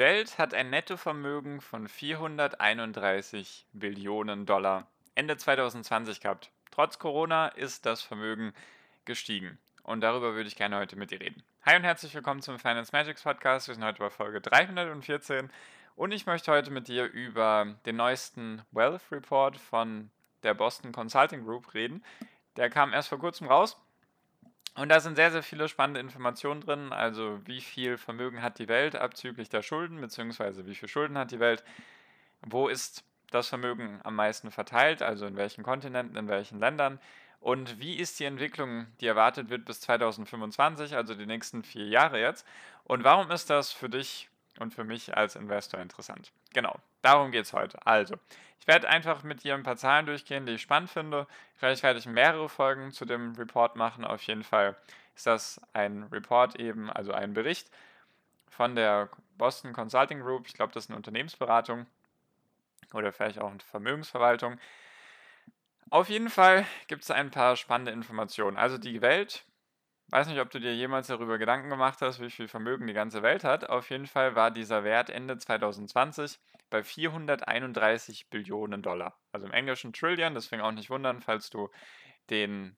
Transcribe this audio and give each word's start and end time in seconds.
Welt 0.00 0.38
hat 0.38 0.54
ein 0.54 0.70
Nettovermögen 0.70 1.60
von 1.60 1.86
431 1.86 3.66
Billionen 3.74 4.46
Dollar 4.46 4.86
Ende 5.14 5.36
2020 5.36 6.22
gehabt. 6.22 6.50
Trotz 6.70 6.98
Corona 6.98 7.48
ist 7.48 7.84
das 7.84 8.00
Vermögen 8.00 8.54
gestiegen. 9.04 9.58
Und 9.82 10.00
darüber 10.00 10.32
würde 10.32 10.48
ich 10.48 10.56
gerne 10.56 10.78
heute 10.78 10.96
mit 10.96 11.10
dir 11.10 11.20
reden. 11.20 11.42
Hi 11.66 11.76
und 11.76 11.84
herzlich 11.84 12.14
willkommen 12.14 12.40
zum 12.40 12.58
Finance 12.58 12.92
Magics 12.92 13.24
Podcast. 13.24 13.68
Wir 13.68 13.74
sind 13.74 13.84
heute 13.84 13.98
bei 13.98 14.08
Folge 14.08 14.40
314 14.40 15.50
und 15.96 16.12
ich 16.12 16.24
möchte 16.24 16.50
heute 16.50 16.70
mit 16.70 16.88
dir 16.88 17.04
über 17.04 17.66
den 17.84 17.96
neuesten 17.96 18.62
Wealth 18.72 19.02
Report 19.12 19.58
von 19.58 20.10
der 20.42 20.54
Boston 20.54 20.92
Consulting 20.92 21.44
Group 21.44 21.74
reden. 21.74 22.02
Der 22.56 22.70
kam 22.70 22.94
erst 22.94 23.10
vor 23.10 23.18
kurzem 23.18 23.48
raus 23.48 23.76
und 24.80 24.88
da 24.88 25.00
sind 25.00 25.16
sehr, 25.16 25.30
sehr 25.30 25.42
viele 25.42 25.68
spannende 25.68 26.00
Informationen 26.00 26.60
drin. 26.60 26.92
Also 26.92 27.40
wie 27.46 27.60
viel 27.60 27.98
Vermögen 27.98 28.42
hat 28.42 28.58
die 28.58 28.68
Welt 28.68 28.96
abzüglich 28.96 29.48
der 29.48 29.62
Schulden, 29.62 30.00
beziehungsweise 30.00 30.66
wie 30.66 30.74
viel 30.74 30.88
Schulden 30.88 31.18
hat 31.18 31.30
die 31.30 31.40
Welt, 31.40 31.64
wo 32.42 32.68
ist 32.68 33.04
das 33.30 33.48
Vermögen 33.48 34.00
am 34.02 34.16
meisten 34.16 34.50
verteilt, 34.50 35.02
also 35.02 35.26
in 35.26 35.36
welchen 35.36 35.62
Kontinenten, 35.62 36.16
in 36.16 36.28
welchen 36.28 36.58
Ländern? 36.58 36.98
Und 37.40 37.78
wie 37.80 37.96
ist 37.96 38.20
die 38.20 38.24
Entwicklung, 38.24 38.86
die 39.00 39.06
erwartet 39.06 39.50
wird 39.50 39.64
bis 39.64 39.80
2025, 39.82 40.94
also 40.94 41.14
die 41.14 41.26
nächsten 41.26 41.62
vier 41.62 41.86
Jahre 41.86 42.20
jetzt? 42.20 42.46
Und 42.84 43.04
warum 43.04 43.30
ist 43.30 43.50
das 43.50 43.72
für 43.72 43.88
dich 43.88 44.30
und 44.60 44.74
für 44.74 44.84
mich 44.84 45.16
als 45.16 45.36
Investor 45.36 45.80
interessant. 45.80 46.32
Genau, 46.52 46.76
darum 47.02 47.30
geht 47.30 47.44
es 47.44 47.52
heute. 47.52 47.84
Also, 47.86 48.16
ich 48.60 48.66
werde 48.66 48.88
einfach 48.88 49.22
mit 49.22 49.42
dir 49.42 49.54
ein 49.54 49.62
paar 49.62 49.76
Zahlen 49.76 50.06
durchgehen, 50.06 50.46
die 50.46 50.52
ich 50.52 50.62
spannend 50.62 50.90
finde. 50.90 51.26
Vielleicht 51.54 51.82
werde 51.82 51.98
ich 51.98 52.06
mehrere 52.06 52.48
Folgen 52.48 52.92
zu 52.92 53.04
dem 53.04 53.34
Report 53.34 53.76
machen. 53.76 54.04
Auf 54.04 54.22
jeden 54.22 54.44
Fall 54.44 54.76
ist 55.16 55.26
das 55.26 55.60
ein 55.72 56.04
Report 56.04 56.56
eben, 56.56 56.90
also 56.90 57.12
ein 57.12 57.32
Bericht 57.32 57.70
von 58.50 58.74
der 58.74 59.08
Boston 59.38 59.72
Consulting 59.72 60.20
Group. 60.20 60.46
Ich 60.46 60.54
glaube, 60.54 60.72
das 60.72 60.84
ist 60.84 60.90
eine 60.90 60.96
Unternehmensberatung 60.96 61.86
oder 62.92 63.12
vielleicht 63.12 63.38
auch 63.38 63.50
eine 63.50 63.60
Vermögensverwaltung. 63.60 64.58
Auf 65.88 66.08
jeden 66.08 66.30
Fall 66.30 66.66
gibt 66.86 67.02
es 67.02 67.10
ein 67.10 67.30
paar 67.30 67.56
spannende 67.56 67.92
Informationen. 67.92 68.56
Also 68.56 68.78
die 68.78 69.00
Welt 69.00 69.44
Weiß 70.10 70.26
nicht, 70.26 70.40
ob 70.40 70.50
du 70.50 70.58
dir 70.58 70.74
jemals 70.74 71.06
darüber 71.06 71.38
Gedanken 71.38 71.70
gemacht 71.70 72.00
hast, 72.00 72.20
wie 72.20 72.30
viel 72.30 72.48
Vermögen 72.48 72.86
die 72.88 72.92
ganze 72.92 73.22
Welt 73.22 73.44
hat. 73.44 73.68
Auf 73.68 73.90
jeden 73.90 74.08
Fall 74.08 74.34
war 74.34 74.50
dieser 74.50 74.82
Wert 74.82 75.08
Ende 75.08 75.38
2020 75.38 76.40
bei 76.68 76.82
431 76.82 78.28
Billionen 78.28 78.82
Dollar. 78.82 79.16
Also 79.30 79.46
im 79.46 79.52
Englischen 79.52 79.92
Trillion, 79.92 80.34
deswegen 80.34 80.62
auch 80.62 80.72
nicht 80.72 80.90
wundern, 80.90 81.20
falls 81.20 81.48
du 81.50 81.68
den 82.28 82.76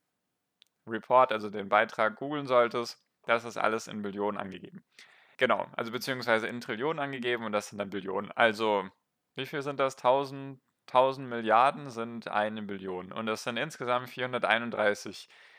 Report, 0.87 1.33
also 1.33 1.49
den 1.49 1.71
Beitrag 1.71 2.17
googeln 2.17 2.47
solltest. 2.47 3.03
Das 3.25 3.45
ist 3.45 3.57
alles 3.57 3.87
in 3.89 4.03
Billionen 4.03 4.39
angegeben. 4.39 4.85
Genau, 5.39 5.67
also 5.73 5.91
beziehungsweise 5.91 6.49
in 6.49 6.61
Trillionen 6.61 6.99
angegeben 6.99 7.45
und 7.45 7.53
das 7.53 7.69
sind 7.69 7.79
dann 7.79 7.91
Billionen. 7.91 8.31
Also, 8.33 8.89
wie 9.37 9.47
viel 9.47 9.63
sind 9.63 9.81
das? 9.81 9.97
1000, 9.97 10.61
1000 10.87 11.29
Milliarden 11.29 11.89
sind 11.89 12.29
eine 12.29 12.63
Billion. 12.63 13.11
Und 13.13 13.27
das 13.27 13.45
sind 13.45 13.57
insgesamt 13.57 14.11
431 14.11 15.29
Billionen. 15.29 15.52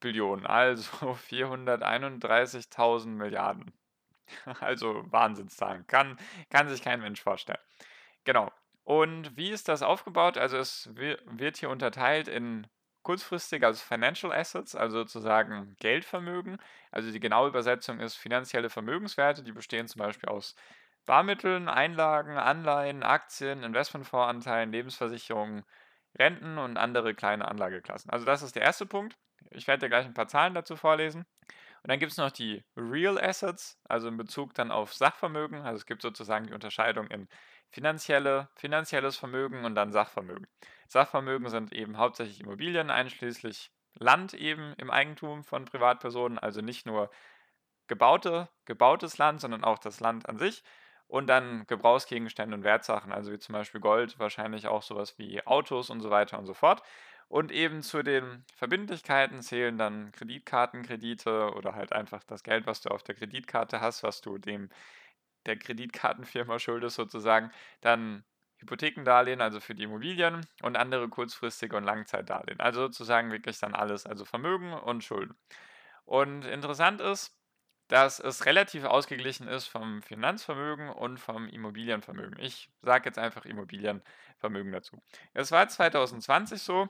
Billionen, 0.00 0.46
also 0.46 0.90
431.000 1.30 3.06
Milliarden. 3.08 3.72
Also 4.60 5.04
Wahnsinnszahlen, 5.12 5.86
kann, 5.86 6.18
kann 6.50 6.68
sich 6.68 6.82
kein 6.82 7.00
Mensch 7.00 7.22
vorstellen. 7.22 7.60
Genau. 8.24 8.50
Und 8.82 9.36
wie 9.36 9.50
ist 9.50 9.68
das 9.68 9.82
aufgebaut? 9.82 10.36
Also 10.36 10.56
es 10.56 10.90
wird 10.94 11.56
hier 11.58 11.70
unterteilt 11.70 12.26
in 12.26 12.66
kurzfristige, 13.02 13.66
also 13.66 13.84
Financial 13.84 14.32
Assets, 14.32 14.74
also 14.74 14.98
sozusagen 14.98 15.76
Geldvermögen. 15.78 16.58
Also 16.90 17.12
die 17.12 17.20
genaue 17.20 17.48
Übersetzung 17.48 18.00
ist 18.00 18.16
finanzielle 18.16 18.68
Vermögenswerte, 18.68 19.44
die 19.44 19.52
bestehen 19.52 19.86
zum 19.86 20.00
Beispiel 20.00 20.28
aus 20.28 20.56
Barmitteln, 21.06 21.68
Einlagen, 21.68 22.36
Anleihen, 22.36 23.04
Aktien, 23.04 23.62
Investmentfondsanteilen, 23.62 24.72
Lebensversicherungen, 24.72 25.64
Renten 26.18 26.58
und 26.58 26.76
andere 26.78 27.14
kleine 27.14 27.46
Anlageklassen. 27.46 28.10
Also 28.10 28.26
das 28.26 28.42
ist 28.42 28.56
der 28.56 28.62
erste 28.62 28.86
Punkt. 28.86 29.16
Ich 29.50 29.66
werde 29.66 29.86
dir 29.86 29.88
gleich 29.88 30.06
ein 30.06 30.14
paar 30.14 30.28
Zahlen 30.28 30.54
dazu 30.54 30.76
vorlesen. 30.76 31.26
Und 31.82 31.90
dann 31.90 31.98
gibt 32.00 32.12
es 32.12 32.18
noch 32.18 32.32
die 32.32 32.64
Real 32.76 33.18
Assets, 33.18 33.78
also 33.88 34.08
in 34.08 34.16
Bezug 34.16 34.54
dann 34.54 34.72
auf 34.72 34.92
Sachvermögen. 34.92 35.60
Also 35.60 35.76
es 35.76 35.86
gibt 35.86 36.02
sozusagen 36.02 36.46
die 36.46 36.52
Unterscheidung 36.52 37.06
in 37.08 37.28
finanzielle, 37.70 38.48
finanzielles 38.56 39.16
Vermögen 39.16 39.64
und 39.64 39.74
dann 39.74 39.92
Sachvermögen. 39.92 40.46
Sachvermögen 40.88 41.48
sind 41.48 41.72
eben 41.72 41.98
hauptsächlich 41.98 42.40
Immobilien, 42.40 42.90
einschließlich 42.90 43.70
Land 43.98 44.34
eben 44.34 44.74
im 44.78 44.90
Eigentum 44.90 45.44
von 45.44 45.64
Privatpersonen, 45.64 46.38
also 46.38 46.60
nicht 46.60 46.86
nur 46.86 47.10
gebaute, 47.86 48.48
gebautes 48.64 49.18
Land, 49.18 49.40
sondern 49.40 49.64
auch 49.64 49.78
das 49.78 50.00
Land 50.00 50.28
an 50.28 50.38
sich. 50.38 50.64
Und 51.08 51.28
dann 51.28 51.66
Gebrauchsgegenstände 51.68 52.56
und 52.56 52.64
Wertsachen, 52.64 53.12
also 53.12 53.30
wie 53.30 53.38
zum 53.38 53.52
Beispiel 53.52 53.80
Gold, 53.80 54.18
wahrscheinlich 54.18 54.66
auch 54.66 54.82
sowas 54.82 55.18
wie 55.18 55.46
Autos 55.46 55.88
und 55.88 56.00
so 56.00 56.10
weiter 56.10 56.36
und 56.36 56.46
so 56.46 56.54
fort. 56.54 56.82
Und 57.28 57.50
eben 57.50 57.82
zu 57.82 58.02
den 58.02 58.44
Verbindlichkeiten 58.54 59.42
zählen 59.42 59.76
dann 59.76 60.12
Kreditkartenkredite 60.12 61.52
oder 61.54 61.74
halt 61.74 61.92
einfach 61.92 62.22
das 62.24 62.42
Geld, 62.44 62.66
was 62.66 62.80
du 62.82 62.90
auf 62.90 63.02
der 63.02 63.16
Kreditkarte 63.16 63.80
hast, 63.80 64.02
was 64.02 64.20
du 64.20 64.38
dem 64.38 64.70
der 65.46 65.58
Kreditkartenfirma 65.58 66.58
schuldest 66.58 66.96
sozusagen. 66.96 67.50
Dann 67.80 68.24
Hypothekendarlehen, 68.58 69.40
also 69.40 69.60
für 69.60 69.74
die 69.74 69.82
Immobilien 69.82 70.46
und 70.62 70.76
andere 70.76 71.08
kurzfristige 71.08 71.76
und 71.76 71.84
Langzeitdarlehen. 71.84 72.60
Also 72.60 72.80
sozusagen 72.80 73.30
wirklich 73.30 73.58
dann 73.58 73.74
alles, 73.74 74.06
also 74.06 74.24
Vermögen 74.24 74.72
und 74.72 75.04
Schulden. 75.04 75.36
Und 76.04 76.44
interessant 76.46 77.00
ist, 77.00 77.36
dass 77.88 78.18
es 78.18 78.46
relativ 78.46 78.84
ausgeglichen 78.84 79.46
ist 79.46 79.66
vom 79.66 80.02
Finanzvermögen 80.02 80.88
und 80.88 81.18
vom 81.18 81.48
Immobilienvermögen. 81.48 82.38
Ich 82.40 82.70
sage 82.82 83.08
jetzt 83.08 83.18
einfach 83.18 83.44
Immobilienvermögen 83.44 84.72
dazu. 84.72 85.02
Es 85.34 85.52
war 85.52 85.68
2020 85.68 86.62
so, 86.62 86.88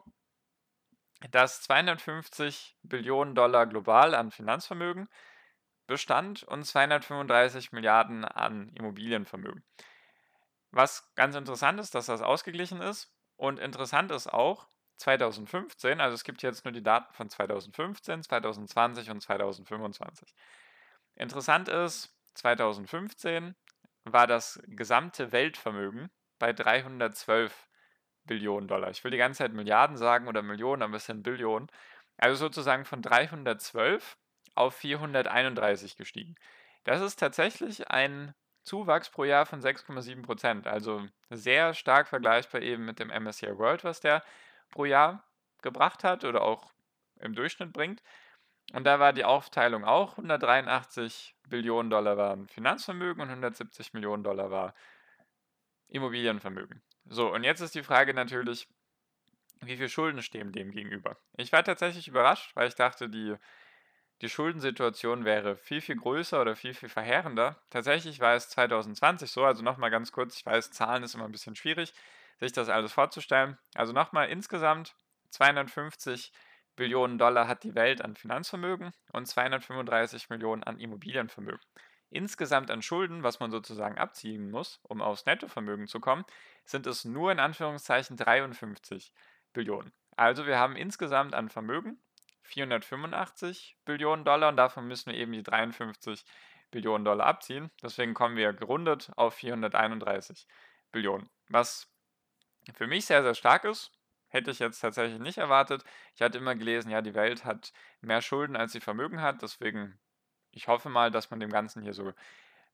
dass 1.30 1.62
250 1.62 2.76
Billionen 2.82 3.34
Dollar 3.34 3.66
global 3.66 4.14
an 4.14 4.30
Finanzvermögen 4.30 5.08
bestand 5.86 6.42
und 6.42 6.64
235 6.64 7.72
Milliarden 7.72 8.24
an 8.24 8.68
Immobilienvermögen. 8.74 9.64
Was 10.70 11.12
ganz 11.14 11.36
interessant 11.36 11.80
ist, 11.80 11.94
dass 11.94 12.06
das 12.06 12.22
ausgeglichen 12.22 12.80
ist. 12.80 13.12
Und 13.36 13.58
interessant 13.58 14.10
ist 14.10 14.32
auch 14.32 14.68
2015, 14.96 16.00
also 16.00 16.14
es 16.14 16.24
gibt 16.24 16.42
jetzt 16.42 16.64
nur 16.64 16.72
die 16.72 16.82
Daten 16.82 17.12
von 17.12 17.28
2015, 17.28 18.22
2020 18.22 19.10
und 19.10 19.20
2025. 19.20 20.34
Interessant 21.14 21.68
ist, 21.68 22.14
2015 22.34 23.54
war 24.04 24.26
das 24.26 24.60
gesamte 24.66 25.32
Weltvermögen 25.32 26.10
bei 26.38 26.52
312 26.52 27.65
Billionen 28.26 28.68
Dollar. 28.68 28.90
Ich 28.90 29.02
will 29.04 29.10
die 29.10 29.16
ganze 29.16 29.38
Zeit 29.38 29.52
Milliarden 29.52 29.96
sagen 29.96 30.28
oder 30.28 30.42
Millionen, 30.42 30.82
aber 30.82 30.96
es 30.96 31.06
sind 31.06 31.22
Billionen. 31.22 31.68
Also 32.18 32.36
sozusagen 32.36 32.84
von 32.84 33.02
312 33.02 34.16
auf 34.54 34.74
431 34.76 35.96
gestiegen. 35.96 36.34
Das 36.84 37.00
ist 37.00 37.16
tatsächlich 37.16 37.90
ein 37.90 38.34
Zuwachs 38.64 39.10
pro 39.10 39.24
Jahr 39.24 39.46
von 39.46 39.60
6,7 39.60 40.22
Prozent. 40.22 40.66
Also 40.66 41.06
sehr 41.30 41.74
stark 41.74 42.08
vergleichbar 42.08 42.62
eben 42.62 42.84
mit 42.84 42.98
dem 42.98 43.10
MSCI 43.10 43.58
World, 43.58 43.84
was 43.84 44.00
der 44.00 44.22
pro 44.70 44.84
Jahr 44.84 45.24
gebracht 45.62 46.04
hat 46.04 46.24
oder 46.24 46.42
auch 46.42 46.72
im 47.20 47.34
Durchschnitt 47.34 47.72
bringt. 47.72 48.02
Und 48.72 48.84
da 48.84 48.98
war 48.98 49.12
die 49.12 49.24
Aufteilung 49.24 49.84
auch 49.84 50.12
183 50.12 51.36
Billionen 51.48 51.90
Dollar 51.90 52.16
waren 52.16 52.48
Finanzvermögen 52.48 53.22
und 53.22 53.28
170 53.28 53.92
Millionen 53.92 54.24
Dollar 54.24 54.50
war 54.50 54.74
Immobilienvermögen. 55.88 56.82
So, 57.08 57.32
und 57.32 57.44
jetzt 57.44 57.60
ist 57.60 57.74
die 57.74 57.82
Frage 57.82 58.14
natürlich, 58.14 58.68
wie 59.60 59.76
viel 59.76 59.88
Schulden 59.88 60.22
stehen 60.22 60.52
dem 60.52 60.70
gegenüber? 60.70 61.16
Ich 61.36 61.52
war 61.52 61.64
tatsächlich 61.64 62.08
überrascht, 62.08 62.54
weil 62.54 62.68
ich 62.68 62.74
dachte, 62.74 63.08
die, 63.08 63.34
die 64.22 64.28
Schuldensituation 64.28 65.24
wäre 65.24 65.56
viel, 65.56 65.80
viel 65.80 65.96
größer 65.96 66.40
oder 66.40 66.56
viel, 66.56 66.74
viel 66.74 66.88
verheerender. 66.88 67.60
Tatsächlich 67.70 68.20
war 68.20 68.34
es 68.34 68.48
2020 68.50 69.30
so, 69.30 69.44
also 69.44 69.62
nochmal 69.62 69.90
ganz 69.90 70.12
kurz, 70.12 70.36
ich 70.36 70.46
weiß, 70.46 70.70
Zahlen 70.72 71.02
ist 71.04 71.14
immer 71.14 71.24
ein 71.26 71.32
bisschen 71.32 71.56
schwierig, 71.56 71.94
sich 72.40 72.52
das 72.52 72.68
alles 72.68 72.92
vorzustellen. 72.92 73.58
Also 73.74 73.92
nochmal 73.92 74.28
insgesamt 74.28 74.94
250 75.30 76.32
Billionen 76.76 77.18
Dollar 77.18 77.48
hat 77.48 77.64
die 77.64 77.74
Welt 77.74 78.02
an 78.02 78.16
Finanzvermögen 78.16 78.92
und 79.12 79.26
235 79.26 80.28
Millionen 80.28 80.62
an 80.62 80.78
Immobilienvermögen. 80.78 81.60
Insgesamt 82.16 82.70
an 82.70 82.82
Schulden, 82.82 83.22
was 83.22 83.40
man 83.40 83.50
sozusagen 83.50 83.98
abziehen 83.98 84.50
muss, 84.50 84.80
um 84.82 85.00
aufs 85.02 85.26
Nettovermögen 85.26 85.86
zu 85.86 86.00
kommen, 86.00 86.24
sind 86.64 86.86
es 86.86 87.04
nur 87.04 87.30
in 87.30 87.38
Anführungszeichen 87.38 88.16
53 88.16 89.12
Billionen. 89.52 89.92
Also 90.16 90.46
wir 90.46 90.58
haben 90.58 90.76
insgesamt 90.76 91.34
an 91.34 91.48
Vermögen 91.48 92.00
485 92.42 93.76
Billionen 93.84 94.24
Dollar 94.24 94.48
und 94.48 94.56
davon 94.56 94.86
müssen 94.88 95.12
wir 95.12 95.18
eben 95.18 95.32
die 95.32 95.42
53 95.42 96.24
Billionen 96.70 97.04
Dollar 97.04 97.26
abziehen. 97.26 97.70
Deswegen 97.82 98.14
kommen 98.14 98.36
wir 98.36 98.52
gerundet 98.52 99.10
auf 99.16 99.34
431 99.34 100.46
Billionen, 100.92 101.28
was 101.48 101.92
für 102.74 102.86
mich 102.86 103.06
sehr, 103.06 103.22
sehr 103.22 103.34
stark 103.34 103.64
ist. 103.64 103.92
Hätte 104.28 104.50
ich 104.50 104.58
jetzt 104.58 104.80
tatsächlich 104.80 105.20
nicht 105.20 105.38
erwartet. 105.38 105.84
Ich 106.14 106.22
hatte 106.22 106.38
immer 106.38 106.56
gelesen, 106.56 106.90
ja, 106.90 107.00
die 107.00 107.14
Welt 107.14 107.44
hat 107.44 107.72
mehr 108.00 108.20
Schulden, 108.20 108.56
als 108.56 108.72
sie 108.72 108.80
Vermögen 108.80 109.22
hat. 109.22 109.40
Deswegen, 109.42 109.98
ich 110.56 110.68
hoffe 110.68 110.88
mal, 110.88 111.10
dass 111.10 111.30
man 111.30 111.38
dem 111.38 111.50
Ganzen 111.50 111.82
hier 111.82 111.92
so 111.92 112.12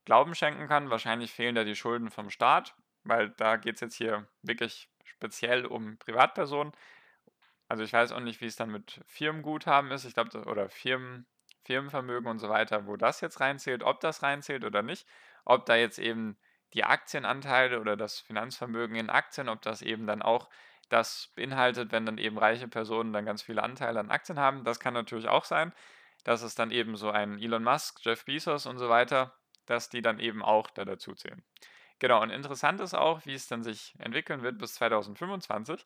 Glauben 0.05 0.35
schenken 0.35 0.67
kann. 0.67 0.89
Wahrscheinlich 0.89 1.31
fehlen 1.31 1.55
da 1.55 1.63
die 1.63 1.75
Schulden 1.75 2.09
vom 2.09 2.29
Staat, 2.29 2.75
weil 3.03 3.29
da 3.31 3.57
geht 3.57 3.75
es 3.75 3.81
jetzt 3.81 3.95
hier 3.95 4.27
wirklich 4.41 4.89
speziell 5.03 5.65
um 5.65 5.97
Privatpersonen. 5.97 6.73
Also 7.67 7.83
ich 7.83 7.93
weiß 7.93 8.13
auch 8.13 8.21
nicht, 8.21 8.39
wie 8.41 8.45
es 8.45 8.55
dann 8.55 8.69
mit 8.69 9.01
Firmenguthaben 9.05 9.91
ist. 9.91 10.05
Ich 10.05 10.13
glaube, 10.13 10.43
oder 10.45 10.69
Firmen, 10.69 11.25
Firmenvermögen 11.63 12.29
und 12.29 12.39
so 12.39 12.49
weiter, 12.49 12.87
wo 12.87 12.95
das 12.95 13.21
jetzt 13.21 13.41
reinzählt, 13.41 13.83
ob 13.83 13.99
das 13.99 14.23
reinzählt 14.23 14.63
oder 14.63 14.81
nicht. 14.81 15.05
Ob 15.43 15.65
da 15.65 15.75
jetzt 15.75 15.99
eben 15.99 16.37
die 16.73 16.85
Aktienanteile 16.85 17.79
oder 17.81 17.97
das 17.97 18.19
Finanzvermögen 18.19 18.95
in 18.95 19.09
Aktien, 19.09 19.49
ob 19.49 19.61
das 19.61 19.81
eben 19.81 20.07
dann 20.07 20.21
auch 20.21 20.49
das 20.89 21.31
beinhaltet, 21.35 21.91
wenn 21.91 22.05
dann 22.05 22.17
eben 22.17 22.37
reiche 22.37 22.67
Personen 22.67 23.13
dann 23.13 23.25
ganz 23.25 23.41
viele 23.41 23.63
Anteile 23.63 23.99
an 23.99 24.09
Aktien 24.09 24.39
haben. 24.39 24.63
Das 24.63 24.79
kann 24.79 24.93
natürlich 24.93 25.27
auch 25.27 25.45
sein, 25.45 25.73
dass 26.23 26.41
es 26.41 26.55
dann 26.55 26.71
eben 26.71 26.95
so 26.95 27.09
ein 27.11 27.39
Elon 27.39 27.63
Musk, 27.63 27.99
Jeff 28.03 28.25
Bezos 28.25 28.65
und 28.65 28.77
so 28.77 28.89
weiter, 28.89 29.33
dass 29.65 29.89
die 29.89 30.01
dann 30.01 30.19
eben 30.19 30.43
auch 30.43 30.69
da 30.69 30.85
dazu 30.85 31.13
zählen. 31.13 31.43
Genau, 31.99 32.21
und 32.21 32.31
interessant 32.31 32.81
ist 32.81 32.93
auch, 32.93 33.25
wie 33.25 33.33
es 33.33 33.47
dann 33.47 33.63
sich 33.63 33.93
entwickeln 33.99 34.41
wird 34.41 34.57
bis 34.57 34.75
2025, 34.75 35.85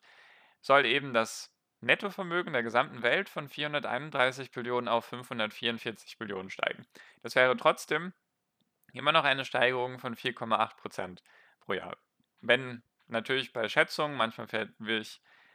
soll 0.60 0.86
eben 0.86 1.12
das 1.12 1.54
Nettovermögen 1.80 2.52
der 2.52 2.64
gesamten 2.64 3.02
Welt 3.02 3.28
von 3.28 3.48
431 3.48 4.50
Billionen 4.50 4.88
auf 4.88 5.04
544 5.04 6.18
Billionen 6.18 6.50
steigen. 6.50 6.86
Das 7.22 7.36
wäre 7.36 7.56
trotzdem 7.56 8.12
immer 8.92 9.12
noch 9.12 9.24
eine 9.24 9.44
Steigerung 9.44 9.98
von 9.98 10.16
4,8 10.16 10.76
Prozent 10.76 11.22
pro 11.60 11.74
Jahr. 11.74 11.96
Wenn 12.40 12.82
natürlich 13.06 13.52
bei 13.52 13.68
Schätzungen, 13.68 14.16
manchmal, 14.16 14.48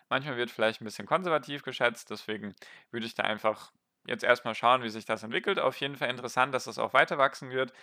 manchmal 0.07 0.38
wird 0.38 0.51
vielleicht 0.51 0.81
ein 0.81 0.85
bisschen 0.85 1.07
konservativ 1.07 1.63
geschätzt, 1.63 2.09
deswegen 2.09 2.56
würde 2.91 3.06
ich 3.06 3.15
da 3.15 3.24
einfach 3.24 3.74
jetzt 4.06 4.24
erstmal 4.24 4.56
schauen, 4.56 4.84
wie 4.84 4.90
sich 4.90 5.06
das 5.06 5.24
entwickelt. 5.24 5.60
Auf 5.60 5.78
jeden 5.78 5.96
Fall 5.96 6.10
interessant, 6.10 6.54
dass 6.54 6.68
es 6.68 6.78
auch 6.78 6.94
weiter 6.94 7.18
wachsen 7.18 7.50
wird. 7.52 7.74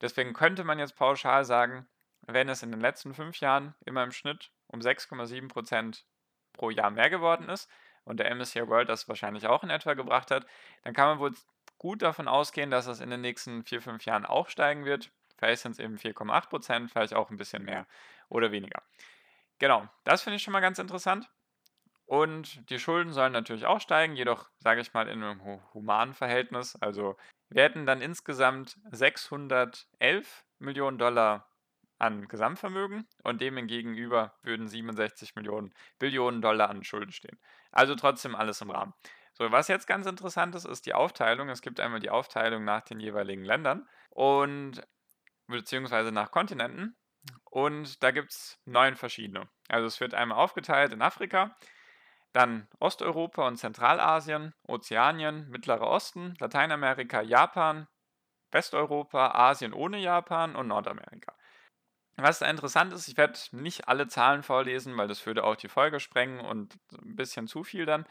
Deswegen 0.00 0.32
könnte 0.32 0.64
man 0.64 0.78
jetzt 0.78 0.96
pauschal 0.96 1.44
sagen, 1.44 1.86
wenn 2.26 2.48
es 2.48 2.62
in 2.62 2.70
den 2.70 2.80
letzten 2.80 3.14
fünf 3.14 3.40
Jahren 3.40 3.74
immer 3.84 4.02
im 4.02 4.12
Schnitt 4.12 4.50
um 4.68 4.80
6,7 4.80 5.48
Prozent 5.48 6.04
pro 6.52 6.70
Jahr 6.70 6.90
mehr 6.90 7.10
geworden 7.10 7.48
ist 7.48 7.70
und 8.04 8.18
der 8.18 8.34
MSCI 8.34 8.66
World 8.68 8.88
das 8.88 9.08
wahrscheinlich 9.08 9.46
auch 9.46 9.62
in 9.62 9.70
etwa 9.70 9.94
gebracht 9.94 10.30
hat, 10.30 10.46
dann 10.82 10.94
kann 10.94 11.08
man 11.08 11.18
wohl 11.18 11.34
gut 11.78 12.02
davon 12.02 12.28
ausgehen, 12.28 12.70
dass 12.70 12.86
es 12.86 13.00
in 13.00 13.10
den 13.10 13.20
nächsten 13.20 13.64
vier, 13.64 13.82
fünf 13.82 14.04
Jahren 14.04 14.24
auch 14.24 14.48
steigen 14.48 14.84
wird. 14.84 15.10
Vielleicht 15.36 15.62
sind 15.62 15.72
es 15.72 15.78
eben 15.78 15.96
4,8 15.96 16.48
Prozent, 16.48 16.90
vielleicht 16.90 17.14
auch 17.14 17.30
ein 17.30 17.36
bisschen 17.36 17.64
mehr 17.64 17.86
oder 18.28 18.52
weniger. 18.52 18.82
Genau, 19.58 19.88
das 20.04 20.22
finde 20.22 20.36
ich 20.36 20.42
schon 20.42 20.52
mal 20.52 20.60
ganz 20.60 20.78
interessant. 20.78 21.30
Und 22.06 22.68
die 22.70 22.78
Schulden 22.78 23.12
sollen 23.12 23.32
natürlich 23.32 23.66
auch 23.66 23.80
steigen, 23.80 24.14
jedoch 24.14 24.50
sage 24.58 24.80
ich 24.80 24.92
mal 24.92 25.08
in 25.08 25.22
einem 25.22 25.62
humanen 25.72 26.14
Verhältnis. 26.14 26.76
Also 26.76 27.16
wir 27.48 27.62
hätten 27.62 27.86
dann 27.86 28.02
insgesamt 28.02 28.78
611 28.90 30.44
Millionen 30.58 30.98
Dollar 30.98 31.48
an 31.98 32.28
Gesamtvermögen 32.28 33.08
und 33.22 33.40
dem 33.40 33.66
gegenüber 33.66 34.34
würden 34.42 34.68
67 34.68 35.36
Millionen 35.36 35.72
Billionen 35.98 36.42
Dollar 36.42 36.68
an 36.68 36.84
Schulden 36.84 37.12
stehen. 37.12 37.38
Also 37.70 37.94
trotzdem 37.94 38.34
alles 38.34 38.60
im 38.60 38.70
Rahmen. 38.70 38.92
So, 39.32 39.50
was 39.50 39.68
jetzt 39.68 39.86
ganz 39.86 40.06
interessant 40.06 40.54
ist, 40.54 40.64
ist 40.64 40.86
die 40.86 40.94
Aufteilung. 40.94 41.48
Es 41.48 41.62
gibt 41.62 41.80
einmal 41.80 42.00
die 42.00 42.10
Aufteilung 42.10 42.64
nach 42.64 42.82
den 42.82 43.00
jeweiligen 43.00 43.44
Ländern 43.44 43.88
und 44.10 44.82
beziehungsweise 45.46 46.12
nach 46.12 46.30
Kontinenten. 46.30 46.96
Und 47.50 48.02
da 48.02 48.10
gibt 48.10 48.30
es 48.30 48.60
neun 48.64 48.96
verschiedene. 48.96 49.48
Also 49.68 49.86
es 49.86 50.00
wird 50.00 50.14
einmal 50.14 50.38
aufgeteilt 50.38 50.92
in 50.92 51.02
Afrika, 51.02 51.56
dann 52.34 52.66
Osteuropa 52.80 53.46
und 53.46 53.56
Zentralasien, 53.56 54.54
Ozeanien, 54.66 55.48
Mittlerer 55.50 55.86
Osten, 55.86 56.34
Lateinamerika, 56.40 57.22
Japan, 57.22 57.86
Westeuropa, 58.50 59.30
Asien 59.30 59.72
ohne 59.72 59.98
Japan 59.98 60.56
und 60.56 60.68
Nordamerika. 60.68 61.34
Was 62.16 62.40
da 62.40 62.46
interessant 62.46 62.92
ist, 62.92 63.08
ich 63.08 63.16
werde 63.16 63.38
nicht 63.52 63.88
alle 63.88 64.08
Zahlen 64.08 64.42
vorlesen, 64.42 64.96
weil 64.96 65.08
das 65.08 65.24
würde 65.26 65.44
auch 65.44 65.56
die 65.56 65.68
Folge 65.68 66.00
sprengen 66.00 66.40
und 66.40 66.76
ein 66.92 67.16
bisschen 67.16 67.46
zu 67.46 67.64
viel 67.64 67.86
dann. 67.86 68.04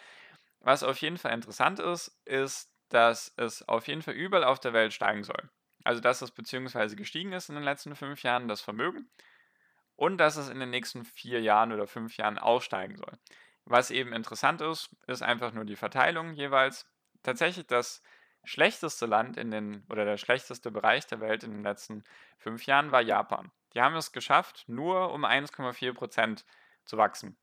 Was 0.59 0.83
auf 0.83 0.97
jeden 0.99 1.17
Fall 1.17 1.33
interessant 1.33 1.79
ist, 1.79 2.07
ist, 2.25 2.71
dass 2.89 3.33
es 3.37 3.67
auf 3.67 3.87
jeden 3.87 4.01
Fall 4.01 4.13
überall 4.13 4.43
auf 4.45 4.59
der 4.59 4.73
Welt 4.73 4.93
steigen 4.93 5.23
soll. 5.23 5.49
Also 5.83 6.01
dass 6.01 6.21
es 6.21 6.31
beziehungsweise 6.31 6.95
gestiegen 6.95 7.33
ist 7.33 7.49
in 7.49 7.55
den 7.55 7.63
letzten 7.63 7.95
fünf 7.95 8.23
Jahren, 8.23 8.47
das 8.47 8.61
Vermögen. 8.61 9.09
Und 9.95 10.17
dass 10.17 10.37
es 10.37 10.49
in 10.49 10.59
den 10.59 10.69
nächsten 10.69 11.03
vier 11.03 11.41
Jahren 11.41 11.73
oder 11.73 11.87
fünf 11.87 12.17
Jahren 12.17 12.37
aussteigen 12.37 12.97
soll. 12.97 13.17
Was 13.65 13.92
eben 13.92 14.13
interessant 14.13 14.62
ist, 14.62 14.89
ist 15.07 15.24
einfach 15.24 15.54
nur 15.54 15.65
die 15.65 15.75
Verteilung 15.75 16.33
jeweils. 16.33 16.86
Tatsächlich 17.24 17.65
das 17.68 18.01
schlechteste 18.44 19.06
Land 19.06 19.38
in 19.38 19.51
den 19.51 19.86
oder 19.89 20.04
der 20.04 20.18
schlechteste 20.18 20.71
Bereich 20.71 21.07
der 21.07 21.21
Welt 21.21 21.44
in 21.44 21.51
den 21.51 21.63
letzten 21.63 22.04
fünf 22.38 22.65
Jahren 22.65 22.92
war 22.92 23.01
Japan. 23.01 23.51
Die 23.74 23.81
haben 23.81 23.95
es 23.95 24.12
geschafft, 24.12 24.65
nur 24.68 25.13
um 25.13 25.25
1,4 25.25 25.94
Prozent 25.94 26.45
zu 26.86 26.98
wachsen. 26.98 27.38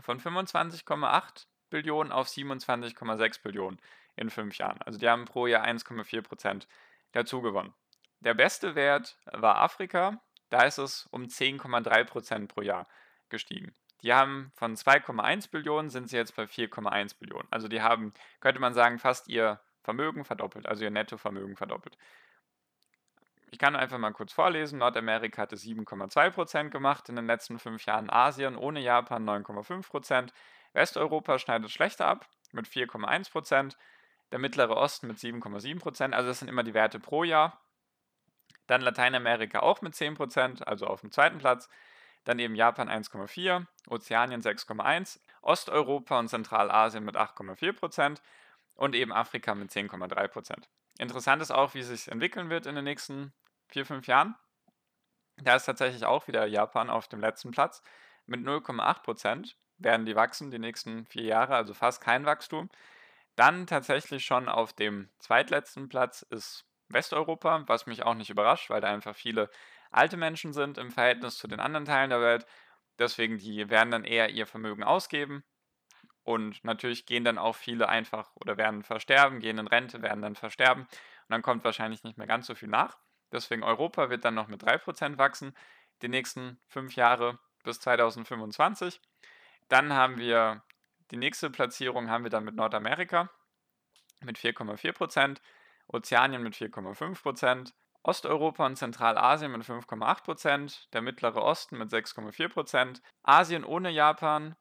Von 0.00 0.20
25,8 0.20 1.46
Billionen 1.70 2.12
auf 2.12 2.28
27,6 2.28 3.42
Billionen 3.42 3.80
in 4.16 4.30
fünf 4.30 4.58
Jahren. 4.58 4.80
Also 4.82 4.98
die 4.98 5.08
haben 5.08 5.24
pro 5.24 5.46
Jahr 5.46 5.64
1,4 5.64 6.22
Prozent 6.22 6.68
dazu 7.12 7.40
gewonnen. 7.40 7.74
Der 8.20 8.34
beste 8.34 8.74
Wert 8.74 9.16
war 9.26 9.58
Afrika. 9.58 10.20
Da 10.50 10.62
ist 10.62 10.78
es 10.78 11.06
um 11.10 11.24
10,3 11.24 12.04
Prozent 12.04 12.48
pro 12.52 12.62
Jahr 12.62 12.86
gestiegen. 13.28 13.74
Die 14.06 14.14
haben 14.14 14.52
von 14.54 14.76
2,1 14.76 15.50
Billionen 15.50 15.90
sind 15.90 16.08
sie 16.08 16.16
jetzt 16.16 16.36
bei 16.36 16.44
4,1 16.44 17.18
Billionen. 17.18 17.48
Also 17.50 17.66
die 17.66 17.82
haben, 17.82 18.14
könnte 18.38 18.60
man 18.60 18.72
sagen, 18.72 19.00
fast 19.00 19.26
ihr 19.26 19.58
Vermögen 19.82 20.24
verdoppelt, 20.24 20.68
also 20.68 20.84
ihr 20.84 20.92
Nettovermögen 20.92 21.56
verdoppelt. 21.56 21.98
Ich 23.50 23.58
kann 23.58 23.74
einfach 23.74 23.98
mal 23.98 24.12
kurz 24.12 24.32
vorlesen. 24.32 24.78
Nordamerika 24.78 25.42
hatte 25.42 25.56
7,2% 25.56 26.70
gemacht 26.70 27.08
in 27.08 27.16
den 27.16 27.26
letzten 27.26 27.58
fünf 27.58 27.84
Jahren. 27.84 28.08
Asien 28.08 28.56
ohne 28.56 28.78
Japan 28.78 29.28
9,5%. 29.28 30.30
Westeuropa 30.72 31.40
schneidet 31.40 31.72
schlechter 31.72 32.06
ab 32.06 32.28
mit 32.52 32.68
4,1%. 32.68 33.74
Der 34.30 34.38
Mittlere 34.38 34.76
Osten 34.76 35.08
mit 35.08 35.16
7,7%. 35.16 36.12
Also 36.12 36.28
das 36.28 36.38
sind 36.38 36.46
immer 36.46 36.62
die 36.62 36.74
Werte 36.74 37.00
pro 37.00 37.24
Jahr. 37.24 37.60
Dann 38.68 38.82
Lateinamerika 38.82 39.60
auch 39.60 39.82
mit 39.82 39.94
10%, 39.94 40.62
also 40.62 40.86
auf 40.86 41.00
dem 41.00 41.10
zweiten 41.10 41.38
Platz. 41.38 41.68
Dann 42.26 42.40
eben 42.40 42.56
Japan 42.56 42.90
1,4, 42.90 43.66
Ozeanien 43.88 44.42
6,1, 44.42 45.20
Osteuropa 45.42 46.18
und 46.18 46.28
Zentralasien 46.28 47.04
mit 47.04 47.16
8,4% 47.16 48.20
und 48.74 48.96
eben 48.96 49.12
Afrika 49.12 49.54
mit 49.54 49.70
10,3%. 49.70 50.64
Interessant 50.98 51.40
ist 51.40 51.52
auch, 51.52 51.74
wie 51.74 51.78
es 51.78 51.86
sich 51.86 52.08
entwickeln 52.10 52.50
wird 52.50 52.66
in 52.66 52.74
den 52.74 52.82
nächsten 52.82 53.32
vier, 53.68 53.86
fünf 53.86 54.08
Jahren. 54.08 54.34
Da 55.36 55.54
ist 55.54 55.66
tatsächlich 55.66 56.04
auch 56.04 56.26
wieder 56.26 56.46
Japan 56.46 56.90
auf 56.90 57.06
dem 57.06 57.20
letzten 57.20 57.52
Platz. 57.52 57.80
Mit 58.26 58.40
0,8 58.40 59.02
Prozent 59.02 59.56
werden 59.78 60.04
die 60.04 60.16
wachsen 60.16 60.50
die 60.50 60.58
nächsten 60.58 61.06
vier 61.06 61.24
Jahre, 61.24 61.54
also 61.54 61.74
fast 61.74 62.00
kein 62.00 62.26
Wachstum. 62.26 62.70
Dann 63.36 63.68
tatsächlich 63.68 64.24
schon 64.24 64.48
auf 64.48 64.72
dem 64.72 65.10
zweitletzten 65.20 65.88
Platz 65.88 66.22
ist 66.22 66.64
Westeuropa, 66.88 67.62
was 67.68 67.86
mich 67.86 68.02
auch 68.02 68.14
nicht 68.14 68.30
überrascht, 68.30 68.68
weil 68.68 68.80
da 68.80 68.88
einfach 68.88 69.14
viele 69.14 69.48
alte 69.96 70.16
Menschen 70.16 70.52
sind 70.52 70.78
im 70.78 70.90
Verhältnis 70.90 71.38
zu 71.38 71.48
den 71.48 71.60
anderen 71.60 71.86
Teilen 71.86 72.10
der 72.10 72.20
Welt. 72.20 72.46
Deswegen, 72.98 73.38
die 73.38 73.68
werden 73.68 73.90
dann 73.90 74.04
eher 74.04 74.30
ihr 74.30 74.46
Vermögen 74.46 74.82
ausgeben 74.82 75.44
und 76.22 76.64
natürlich 76.64 77.06
gehen 77.06 77.24
dann 77.24 77.38
auch 77.38 77.54
viele 77.54 77.88
einfach 77.88 78.34
oder 78.36 78.56
werden 78.56 78.82
versterben, 78.82 79.40
gehen 79.40 79.58
in 79.58 79.66
Rente, 79.66 80.02
werden 80.02 80.22
dann 80.22 80.34
versterben. 80.34 80.82
Und 80.82 81.30
dann 81.30 81.42
kommt 81.42 81.64
wahrscheinlich 81.64 82.04
nicht 82.04 82.18
mehr 82.18 82.26
ganz 82.26 82.46
so 82.46 82.54
viel 82.54 82.68
nach. 82.68 82.96
Deswegen 83.32 83.62
Europa 83.62 84.10
wird 84.10 84.24
dann 84.24 84.34
noch 84.34 84.48
mit 84.48 84.62
3% 84.62 85.18
wachsen, 85.18 85.54
die 86.02 86.08
nächsten 86.08 86.58
fünf 86.66 86.94
Jahre 86.96 87.38
bis 87.64 87.80
2025. 87.80 89.00
Dann 89.68 89.92
haben 89.92 90.18
wir 90.18 90.62
die 91.10 91.16
nächste 91.16 91.50
Platzierung 91.50 92.10
haben 92.10 92.24
wir 92.24 92.30
dann 92.30 92.44
mit 92.44 92.54
Nordamerika 92.54 93.30
mit 94.22 94.38
4,4%, 94.38 95.38
Ozeanien 95.88 96.42
mit 96.42 96.54
4,5%, 96.54 97.72
Osteuropa 98.06 98.64
und 98.64 98.76
Zentralasien 98.76 99.50
mit 99.50 99.62
5,8%, 99.62 100.90
der 100.92 101.02
Mittlere 101.02 101.42
Osten 101.42 101.76
mit 101.76 101.90
6,4%, 101.90 103.00
Asien 103.24 103.64
ohne 103.64 103.90
Japan 103.90 104.54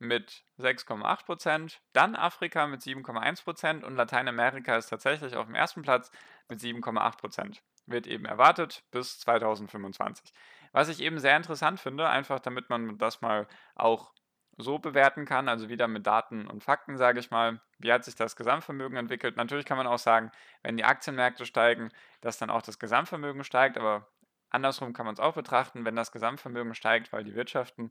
mit 0.00 0.42
6,8%, 0.58 1.78
dann 1.92 2.16
Afrika 2.16 2.66
mit 2.66 2.80
7,1% 2.80 3.84
und 3.84 3.94
Lateinamerika 3.94 4.76
ist 4.76 4.88
tatsächlich 4.88 5.36
auf 5.36 5.46
dem 5.46 5.54
ersten 5.54 5.82
Platz 5.82 6.10
mit 6.48 6.58
7,8%. 6.58 7.60
wird 7.86 8.06
eben 8.06 8.24
erwartet 8.24 8.82
bis 8.90 9.20
2025. 9.20 10.32
Was 10.72 10.88
ich 10.88 11.00
eben 11.00 11.18
sehr 11.18 11.36
interessant 11.36 11.78
finde, 11.78 12.08
einfach 12.08 12.40
damit 12.40 12.70
man 12.70 12.98
das 12.98 13.20
mal 13.20 13.46
auch 13.74 14.12
so 14.60 14.78
bewerten 14.78 15.24
kann, 15.24 15.48
also 15.48 15.68
wieder 15.68 15.88
mit 15.88 16.06
Daten 16.06 16.46
und 16.46 16.64
Fakten, 16.64 16.96
sage 16.96 17.20
ich 17.20 17.30
mal, 17.30 17.60
wie 17.78 17.92
hat 17.92 18.04
sich 18.04 18.14
das 18.14 18.36
Gesamtvermögen 18.36 18.96
entwickelt. 18.96 19.36
Natürlich 19.36 19.64
kann 19.64 19.76
man 19.76 19.86
auch 19.86 19.98
sagen, 19.98 20.30
wenn 20.62 20.76
die 20.76 20.84
Aktienmärkte 20.84 21.46
steigen, 21.46 21.90
dass 22.20 22.38
dann 22.38 22.50
auch 22.50 22.62
das 22.62 22.78
Gesamtvermögen 22.78 23.44
steigt, 23.44 23.78
aber 23.78 24.08
andersrum 24.50 24.92
kann 24.92 25.06
man 25.06 25.14
es 25.14 25.20
auch 25.20 25.34
betrachten, 25.34 25.84
wenn 25.84 25.96
das 25.96 26.12
Gesamtvermögen 26.12 26.74
steigt, 26.74 27.12
weil 27.12 27.24
die 27.24 27.34
Wirtschaften, 27.34 27.90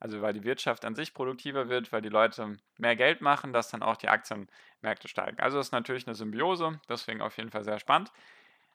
also 0.00 0.22
weil 0.22 0.32
die 0.32 0.44
Wirtschaft 0.44 0.84
an 0.84 0.94
sich 0.94 1.14
produktiver 1.14 1.68
wird, 1.68 1.92
weil 1.92 2.02
die 2.02 2.08
Leute 2.08 2.56
mehr 2.78 2.96
Geld 2.96 3.20
machen, 3.20 3.52
dass 3.52 3.70
dann 3.70 3.82
auch 3.82 3.96
die 3.96 4.08
Aktienmärkte 4.08 5.08
steigen. 5.08 5.40
Also 5.40 5.58
ist 5.58 5.72
natürlich 5.72 6.06
eine 6.06 6.14
Symbiose, 6.14 6.80
deswegen 6.88 7.20
auf 7.20 7.36
jeden 7.36 7.50
Fall 7.50 7.64
sehr 7.64 7.78
spannend. 7.78 8.12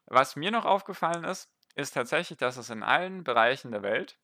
Was 0.06 0.36
mir 0.36 0.52
noch 0.52 0.66
aufgefallen 0.66 1.24
ist, 1.24 1.54
ist 1.76 1.94
tatsächlich, 1.94 2.38
dass 2.38 2.58
es 2.58 2.70
in 2.70 2.84
allen 2.84 3.24
Bereichen 3.24 3.72
der 3.72 3.84
Welt 3.84 4.18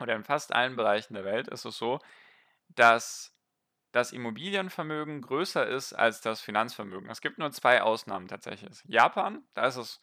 oder 0.00 0.14
in 0.14 0.24
fast 0.24 0.54
allen 0.54 0.76
Bereichen 0.76 1.14
der 1.14 1.24
Welt 1.24 1.48
ist 1.48 1.64
es 1.64 1.76
so, 1.76 2.00
dass 2.68 3.34
das 3.92 4.12
Immobilienvermögen 4.12 5.22
größer 5.22 5.66
ist 5.66 5.92
als 5.92 6.20
das 6.20 6.40
Finanzvermögen. 6.40 7.10
Es 7.10 7.20
gibt 7.20 7.38
nur 7.38 7.50
zwei 7.52 7.82
Ausnahmen 7.82 8.28
tatsächlich. 8.28 8.82
Japan, 8.84 9.42
da 9.54 9.66
ist 9.66 9.76
es 9.76 10.00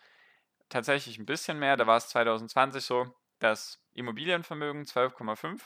tatsächlich 0.69 1.19
ein 1.19 1.25
bisschen 1.25 1.59
mehr. 1.59 1.77
Da 1.77 1.85
war 1.85 1.97
es 1.97 2.09
2020 2.09 2.83
so, 2.83 3.15
dass 3.39 3.81
Immobilienvermögen 3.93 4.83
12,5 4.85 5.61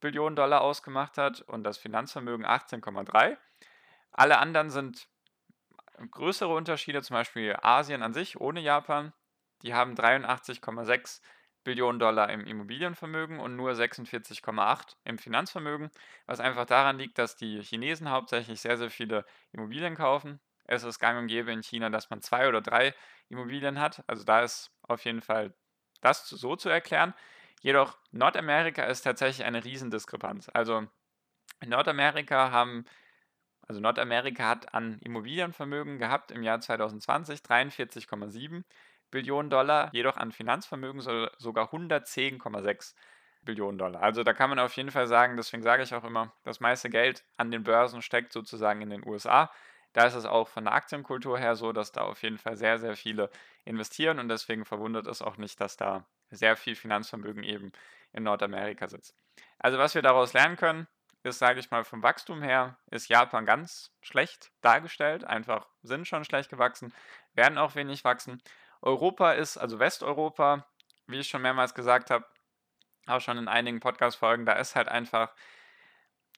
Billionen 0.00 0.36
Dollar 0.36 0.60
ausgemacht 0.60 1.18
hat 1.18 1.42
und 1.42 1.64
das 1.64 1.76
Finanzvermögen 1.78 2.46
18,3. 2.46 3.36
Alle 4.12 4.38
anderen 4.38 4.70
sind 4.70 5.08
größere 6.10 6.54
Unterschiede, 6.54 7.02
zum 7.02 7.14
Beispiel 7.14 7.56
Asien 7.60 8.02
an 8.02 8.14
sich 8.14 8.40
ohne 8.40 8.60
Japan. 8.60 9.12
Die 9.62 9.74
haben 9.74 9.94
83,6 9.94 11.20
Billionen 11.68 11.98
Dollar 11.98 12.30
im 12.30 12.46
Immobilienvermögen 12.46 13.40
und 13.40 13.54
nur 13.54 13.72
46,8 13.72 14.96
im 15.04 15.18
Finanzvermögen, 15.18 15.90
was 16.24 16.40
einfach 16.40 16.64
daran 16.64 16.96
liegt, 16.96 17.18
dass 17.18 17.36
die 17.36 17.62
Chinesen 17.62 18.08
hauptsächlich 18.08 18.62
sehr, 18.62 18.78
sehr 18.78 18.88
viele 18.88 19.26
Immobilien 19.52 19.94
kaufen. 19.94 20.40
Es 20.64 20.82
ist 20.82 20.98
gang 20.98 21.18
und 21.18 21.26
gäbe 21.26 21.52
in 21.52 21.62
China, 21.62 21.90
dass 21.90 22.08
man 22.08 22.22
zwei 22.22 22.48
oder 22.48 22.62
drei 22.62 22.94
Immobilien 23.28 23.78
hat. 23.78 24.02
Also 24.06 24.24
da 24.24 24.40
ist 24.40 24.70
auf 24.80 25.04
jeden 25.04 25.20
Fall 25.20 25.52
das 26.00 26.26
so 26.26 26.56
zu 26.56 26.70
erklären. 26.70 27.12
Jedoch 27.60 27.98
Nordamerika 28.12 28.84
ist 28.84 29.02
tatsächlich 29.02 29.44
eine 29.44 29.62
Riesendiskrepanz. 29.62 30.48
Also 30.54 30.86
in 31.60 31.68
Nordamerika 31.68 32.50
haben, 32.50 32.86
also 33.66 33.78
Nordamerika 33.82 34.48
hat 34.48 34.72
an 34.72 35.00
Immobilienvermögen 35.00 35.98
gehabt 35.98 36.30
im 36.30 36.42
Jahr 36.42 36.60
2020 36.60 37.40
43,7 37.40 38.64
Billionen 39.10 39.50
Dollar, 39.50 39.90
jedoch 39.92 40.16
an 40.16 40.32
Finanzvermögen 40.32 41.00
sogar 41.38 41.72
110,6 41.72 42.94
Billionen 43.42 43.78
Dollar. 43.78 44.02
Also 44.02 44.24
da 44.24 44.32
kann 44.32 44.50
man 44.50 44.58
auf 44.58 44.76
jeden 44.76 44.90
Fall 44.90 45.06
sagen, 45.06 45.36
deswegen 45.36 45.62
sage 45.62 45.82
ich 45.82 45.94
auch 45.94 46.04
immer, 46.04 46.32
das 46.44 46.60
meiste 46.60 46.90
Geld 46.90 47.24
an 47.36 47.50
den 47.50 47.64
Börsen 47.64 48.02
steckt 48.02 48.32
sozusagen 48.32 48.82
in 48.82 48.90
den 48.90 49.06
USA. 49.06 49.50
Da 49.94 50.06
ist 50.06 50.14
es 50.14 50.26
auch 50.26 50.48
von 50.48 50.64
der 50.64 50.74
Aktienkultur 50.74 51.38
her 51.38 51.56
so, 51.56 51.72
dass 51.72 51.92
da 51.92 52.02
auf 52.02 52.22
jeden 52.22 52.38
Fall 52.38 52.56
sehr, 52.56 52.78
sehr 52.78 52.94
viele 52.94 53.30
investieren 53.64 54.18
und 54.18 54.28
deswegen 54.28 54.64
verwundert 54.64 55.06
es 55.06 55.22
auch 55.22 55.38
nicht, 55.38 55.60
dass 55.60 55.76
da 55.76 56.04
sehr 56.30 56.56
viel 56.56 56.74
Finanzvermögen 56.74 57.42
eben 57.42 57.72
in 58.12 58.22
Nordamerika 58.22 58.88
sitzt. 58.88 59.14
Also 59.58 59.78
was 59.78 59.94
wir 59.94 60.02
daraus 60.02 60.34
lernen 60.34 60.56
können, 60.56 60.86
ist, 61.22 61.38
sage 61.38 61.58
ich 61.60 61.70
mal, 61.70 61.84
vom 61.84 62.02
Wachstum 62.02 62.42
her, 62.42 62.76
ist 62.90 63.08
Japan 63.08 63.46
ganz 63.46 63.90
schlecht 64.00 64.50
dargestellt, 64.60 65.24
einfach 65.24 65.66
sind 65.82 66.06
schon 66.06 66.24
schlecht 66.24 66.50
gewachsen, 66.50 66.92
werden 67.34 67.58
auch 67.58 67.74
wenig 67.74 68.04
wachsen. 68.04 68.42
Europa 68.82 69.32
ist, 69.32 69.56
also 69.56 69.78
Westeuropa, 69.78 70.66
wie 71.06 71.18
ich 71.18 71.28
schon 71.28 71.42
mehrmals 71.42 71.74
gesagt 71.74 72.10
habe, 72.10 72.26
auch 73.06 73.20
schon 73.20 73.38
in 73.38 73.48
einigen 73.48 73.80
Podcast-Folgen, 73.80 74.46
da 74.46 74.52
ist 74.54 74.76
halt 74.76 74.88
einfach 74.88 75.34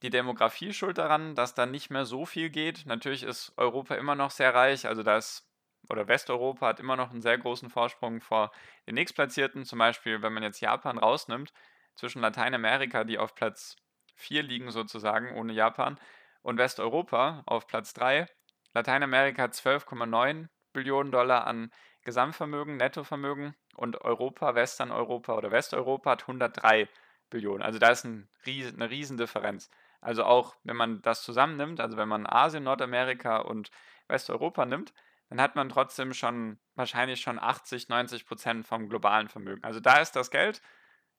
die 0.03 0.11
Demografie 0.11 0.73
schuld 0.73 0.99
daran, 0.99 1.35
dass 1.35 1.55
da 1.55 1.67
nicht 1.67 1.91
mehr 1.91 2.07
so 2.07 2.25
viel 2.25 2.49
geht. 2.51 2.87
Natürlich 2.87 3.23
ist 3.23 3.53
Europa 3.57 3.97
immer 3.97 4.15
noch 4.15 4.31
sehr 4.31 4.55
reich, 4.55 4.87
also 4.87 5.03
da 5.03 5.19
ist, 5.19 5.47
oder 5.89 6.09
Westeuropa 6.09 6.69
hat 6.69 6.81
immer 6.81 6.97
noch 6.97 7.11
einen 7.11 7.23
sehr 7.23 7.37
großen 7.37 7.69
Vorsprung 7.71 8.21
vor 8.21 8.53
den 8.87 8.95
nächstplatzierten. 8.95 9.65
Zum 9.65 9.79
Beispiel, 9.79 10.23
wenn 10.23 10.33
man 10.33 10.43
jetzt 10.43 10.61
Japan 10.61 10.99
rausnimmt, 10.99 11.53
zwischen 11.97 12.23
Lateinamerika, 12.23 13.05
die 13.05 13.19
auf 13.19 13.35
Platz 13.35 13.77
4 14.15 14.43
liegen 14.43 14.71
sozusagen, 14.71 15.35
ohne 15.37 15.53
Japan, 15.53 15.99
und 16.43 16.57
Westeuropa 16.57 17.43
auf 17.47 17.67
Platz 17.67 17.93
3. 17.93 18.27
Lateinamerika 18.73 19.43
hat 19.43 19.53
12,9 19.53 20.49
Billionen 20.73 21.13
Dollar 21.13 21.47
an 21.47 21.73
Gesamtvermögen, 22.03 22.77
Nettovermögen 22.77 23.55
und 23.75 24.01
Europa, 24.03 24.55
Western-Europa 24.55 25.35
oder 25.35 25.51
Westeuropa 25.51 26.13
hat 26.13 26.23
103 26.23 26.89
Billionen. 27.29 27.63
Also 27.63 27.79
da 27.79 27.91
ist 27.91 28.05
ein 28.05 28.29
Riesen, 28.47 28.81
eine 28.81 28.91
Riesendifferenz. 28.91 29.71
Also 30.01 30.25
auch 30.25 30.57
wenn 30.65 30.77
man 30.77 31.03
das 31.03 31.23
zusammennimmt, 31.23 31.81
also 31.81 31.97
wenn 31.97 32.09
man 32.09 32.27
Asien, 32.27 32.65
Nordamerika 32.65 33.39
und 33.39 33.71
Westeuropa 34.09 34.65
nimmt, 34.65 34.93
dann 35.29 35.41
hat 35.41 35.57
man 35.57 35.69
trotzdem 35.69 36.13
schon 36.13 36.59
wahrscheinlich 36.75 37.21
schon 37.21 37.39
80, 37.39 37.89
90 37.89 38.27
Prozent 38.27 38.67
vom 38.67 38.89
globalen 38.89 39.29
Vermögen. 39.29 39.63
Also 39.63 39.79
da 39.79 39.99
ist 39.99 40.17
das 40.17 40.31
Geld. 40.31 40.61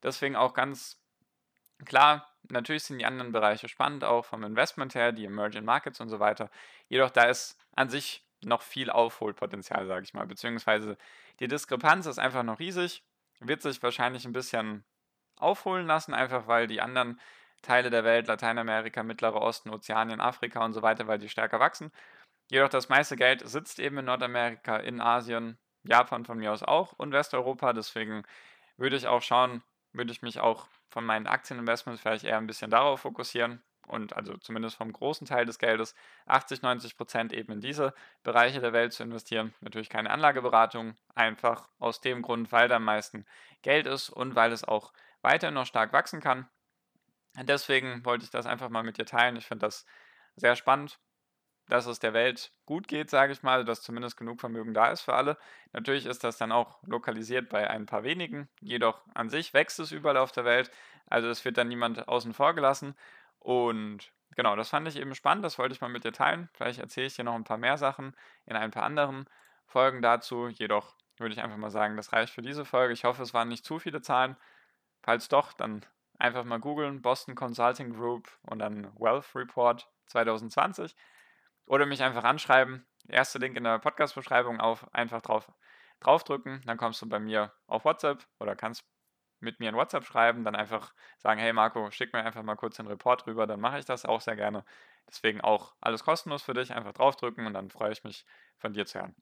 Deswegen 0.04 0.36
auch 0.36 0.54
ganz 0.54 1.00
klar, 1.86 2.28
natürlich 2.50 2.84
sind 2.84 3.00
die 3.00 3.06
anderen 3.06 3.32
Bereiche 3.32 3.70
spannend, 3.70 4.04
auch 4.04 4.26
vom 4.26 4.44
Investment 4.44 4.96
her, 4.96 5.12
die 5.12 5.26
Emerging 5.26 5.64
Markets 5.64 6.02
und 6.02 6.10
so 6.10 6.20
weiter. 6.20 6.50
Jedoch 6.90 7.12
da 7.12 7.24
ist 7.24 7.58
an 7.74 7.90
sich 7.90 8.28
noch 8.44 8.62
viel 8.62 8.90
Aufholpotenzial, 8.90 9.86
sage 9.88 10.04
ich 10.04 10.14
mal. 10.14 10.26
Beziehungsweise 10.28 10.98
die 11.40 11.48
Diskrepanz 11.48 12.06
ist 12.06 12.20
einfach 12.20 12.44
noch 12.44 12.60
riesig, 12.60 13.04
wird 13.40 13.62
sich 13.62 13.82
wahrscheinlich 13.84 14.26
ein 14.26 14.34
bisschen 14.34 14.84
aufholen 15.38 15.88
lassen, 15.88 16.14
einfach 16.14 16.48
weil 16.48 16.68
die 16.68 16.82
anderen 16.82 17.20
Teile 17.62 17.90
der 17.90 18.04
Welt, 18.04 18.28
Lateinamerika, 18.28 19.04
Mittlerer 19.04 19.42
Osten, 19.42 19.70
Ozeanien, 19.70 20.22
Afrika 20.22 20.64
und 20.64 20.74
so 20.74 20.82
weiter, 20.82 21.08
weil 21.08 21.20
die 21.20 21.30
stärker 21.30 21.60
wachsen. 21.60 21.92
Jedoch 22.50 22.70
das 22.70 22.90
meiste 22.90 23.16
Geld 23.16 23.48
sitzt 23.48 23.80
eben 23.80 24.00
in 24.00 24.06
Nordamerika, 24.06 24.78
in 24.78 25.02
Asien, 25.02 25.58
Japan 25.84 26.26
von 26.26 26.38
mir 26.38 26.52
aus 26.52 26.64
auch 26.64 26.94
und 26.94 27.12
Westeuropa. 27.14 27.74
Deswegen 27.74 28.24
würde 28.78 28.96
ich 28.98 29.08
auch 29.08 29.22
schauen, 29.22 29.64
würde 29.94 30.12
ich 30.12 30.22
mich 30.22 30.40
auch 30.40 30.68
von 30.90 31.06
meinen 31.06 31.28
Aktieninvestments 31.28 32.02
vielleicht 32.02 32.26
eher 32.26 32.38
ein 32.38 32.48
bisschen 32.48 32.72
darauf 32.72 33.02
fokussieren 33.02 33.64
und 33.88 34.16
also 34.16 34.38
zumindest 34.38 34.78
vom 34.78 34.92
großen 34.92 35.28
Teil 35.28 35.46
des 35.46 35.60
Geldes 35.60 35.96
80, 36.26 36.62
90 36.62 36.98
Prozent 36.98 37.34
eben 37.34 37.52
in 37.54 37.62
diese 37.62 37.94
Bereiche 38.24 38.62
der 38.62 38.74
Welt 38.74 38.94
zu 38.94 39.04
investieren. 39.04 39.54
Natürlich 39.62 39.90
keine 39.90 40.10
Anlageberatung, 40.10 40.96
einfach 41.16 41.68
aus 41.80 42.02
dem 42.02 42.22
Grund, 42.22 42.52
weil 42.52 42.68
da 42.68 42.78
am 42.78 42.86
meisten 42.86 43.26
Geld 43.62 43.88
ist 43.88 44.10
und 44.10 44.36
weil 44.36 44.52
es 44.52 44.64
auch 44.64 44.94
weiter 45.22 45.52
noch 45.52 45.66
stark 45.66 45.94
wachsen 45.94 46.22
kann. 46.22 46.48
Deswegen 47.36 48.04
wollte 48.06 48.26
ich 48.26 48.32
das 48.32 48.46
einfach 48.46 48.70
mal 48.70 48.84
mit 48.84 48.98
dir 48.98 49.06
teilen. 49.06 49.36
Ich 49.36 49.46
finde 49.46 49.66
das 49.66 49.86
sehr 50.36 50.56
spannend, 50.56 51.00
dass 51.68 51.86
es 51.86 52.00
der 52.00 52.14
Welt 52.14 52.52
gut 52.66 52.88
geht, 52.88 53.10
sage 53.10 53.32
ich 53.32 53.44
mal, 53.44 53.64
dass 53.64 53.82
zumindest 53.82 54.18
genug 54.18 54.42
Vermögen 54.42 54.74
da 54.74 54.92
ist 54.92 55.02
für 55.02 55.14
alle. 55.14 55.38
Natürlich 55.72 56.06
ist 56.06 56.24
das 56.24 56.38
dann 56.38 56.52
auch 56.52 56.84
lokalisiert 56.84 57.50
bei 57.50 57.70
ein 57.70 57.86
paar 57.86 58.04
wenigen, 58.04 58.50
jedoch 58.60 59.02
an 59.14 59.30
sich 59.30 59.54
wächst 59.54 59.80
es 59.80 59.92
überall 59.92 60.18
auf 60.18 60.34
der 60.34 60.44
Welt. 60.44 60.70
Also 61.08 61.30
es 61.30 61.46
wird 61.46 61.58
dann 61.58 61.70
niemand 61.70 62.08
außen 62.08 62.34
vor 62.34 62.54
gelassen. 62.56 62.96
Und 63.42 64.12
genau, 64.36 64.56
das 64.56 64.70
fand 64.70 64.88
ich 64.88 64.98
eben 64.98 65.16
spannend, 65.16 65.44
das 65.44 65.58
wollte 65.58 65.74
ich 65.74 65.82
mal 65.82 65.90
mit 65.90 66.04
dir 66.04 66.14
teilen. 66.14 66.50
Vielleicht 66.54 66.80
erzähle 66.80 67.08
ich 67.08 67.16
dir 67.16 67.24
noch 67.24 67.34
ein 67.34 67.44
paar 67.44 67.58
mehr 67.58 67.78
Sachen 67.78 68.16
in 68.46 68.56
ein 68.56 68.72
paar 68.72 68.84
anderen 68.84 69.26
Folgen 69.66 70.02
dazu. 70.02 70.48
Jedoch 70.48 70.96
würde 71.18 71.34
ich 71.34 71.42
einfach 71.42 71.58
mal 71.58 71.72
sagen, 71.72 71.98
das 71.98 72.14
reicht 72.14 72.34
für 72.34 72.44
diese 72.44 72.66
Folge. 72.66 72.94
Ich 72.94 73.04
hoffe, 73.04 73.24
es 73.24 73.34
waren 73.34 73.48
nicht 73.48 73.66
zu 73.66 73.80
viele 73.80 74.02
Zahlen. 74.02 74.38
Falls 75.02 75.28
doch, 75.28 75.54
dann 75.54 75.84
einfach 76.20 76.44
mal 76.44 76.60
googeln, 76.60 77.02
Boston 77.02 77.34
Consulting 77.34 77.94
Group 77.94 78.30
und 78.44 78.60
dann 78.60 78.94
Wealth 79.00 79.36
Report 79.36 79.90
2020 80.06 80.96
oder 81.66 81.88
mich 81.88 82.04
einfach 82.04 82.24
anschreiben. 82.24 82.86
Erster 83.08 83.40
Link 83.40 83.58
in 83.58 83.64
der 83.64 83.80
Podcast-Beschreibung 83.80 84.60
auf, 84.60 84.94
einfach 84.94 85.22
drauf, 85.22 85.52
draufdrücken, 86.00 86.62
dann 86.66 86.78
kommst 86.78 87.02
du 87.02 87.10
bei 87.10 87.20
mir 87.20 87.52
auf 87.66 87.86
WhatsApp 87.86 88.28
oder 88.40 88.56
kannst 88.56 88.84
mit 89.42 89.60
mir 89.60 89.70
in 89.70 89.76
WhatsApp 89.76 90.06
schreiben, 90.06 90.44
dann 90.44 90.56
einfach 90.56 90.94
sagen, 91.18 91.40
hey 91.40 91.54
Marco, 91.54 91.90
schick 91.92 92.14
mir 92.14 92.24
einfach 92.24 92.44
mal 92.44 92.56
kurz 92.56 92.78
den 92.78 92.88
Report 92.88 93.26
rüber, 93.28 93.48
dann 93.48 93.60
mache 93.60 93.80
ich 93.80 93.86
das 93.86 94.06
auch 94.06 94.22
sehr 94.22 94.36
gerne. 94.36 94.64
Deswegen 95.08 95.42
auch 95.42 95.74
alles 95.82 96.04
kostenlos 96.04 96.44
für 96.44 96.54
dich, 96.54 96.74
einfach 96.74 96.94
draufdrücken 96.94 97.46
und 97.46 97.54
dann 97.54 97.70
freue 97.70 97.92
ich 97.92 98.04
mich 98.04 98.26
von 98.58 98.74
dir 98.74 98.86
zu 98.86 99.00
hören. 99.00 99.16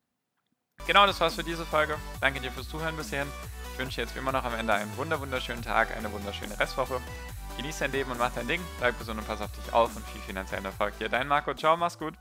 Genau, 0.86 1.06
das 1.06 1.20
war's 1.20 1.34
für 1.34 1.44
diese 1.44 1.66
Folge. 1.66 1.98
Danke 2.20 2.40
dir 2.40 2.50
fürs 2.50 2.68
Zuhören 2.68 2.96
bis 2.96 3.10
hierhin 3.10 3.28
wünsche 3.80 4.02
jetzt 4.02 4.14
wie 4.14 4.18
immer 4.18 4.32
noch 4.32 4.44
am 4.44 4.54
Ende 4.54 4.74
einen 4.74 4.94
wunderschönen 4.96 5.62
Tag, 5.62 5.96
eine 5.96 6.12
wunderschöne 6.12 6.58
Restwoche. 6.60 7.00
Genieß 7.56 7.78
dein 7.78 7.92
Leben 7.92 8.10
und 8.10 8.18
mach 8.18 8.32
dein 8.32 8.46
Ding. 8.46 8.60
Bleib 8.78 8.98
gesund 8.98 9.18
und 9.18 9.26
pass 9.26 9.40
auf 9.40 9.50
dich 9.52 9.72
auf 9.72 9.96
und 9.96 10.06
viel 10.06 10.20
finanziellen 10.20 10.66
Erfolg 10.66 10.96
dir. 10.98 11.08
Dein 11.08 11.26
Marco. 11.26 11.54
Ciao, 11.54 11.76
mach's 11.76 11.98
gut. 11.98 12.14